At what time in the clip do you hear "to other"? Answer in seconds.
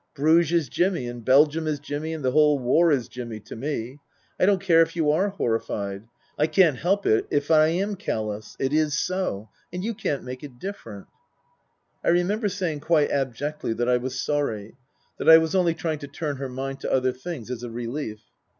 16.79-17.11